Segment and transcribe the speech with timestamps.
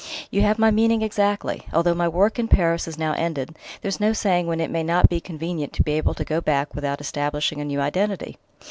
[0.31, 4.13] "You have my meaning exactly; although my work in Paris is now ended, there's no
[4.13, 7.61] saying when it may not be convenient to be able to go back without establishing
[7.61, 8.39] a new identity."